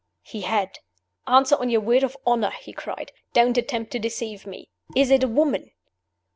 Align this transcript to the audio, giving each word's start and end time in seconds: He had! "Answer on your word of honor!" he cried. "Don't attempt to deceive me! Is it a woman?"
He 0.23 0.41
had! 0.41 0.79
"Answer 1.27 1.57
on 1.57 1.69
your 1.69 1.81
word 1.81 2.01
of 2.01 2.17
honor!" 2.25 2.49
he 2.59 2.73
cried. 2.73 3.11
"Don't 3.33 3.55
attempt 3.55 3.91
to 3.91 3.99
deceive 3.99 4.47
me! 4.47 4.71
Is 4.95 5.11
it 5.11 5.21
a 5.23 5.27
woman?" 5.27 5.69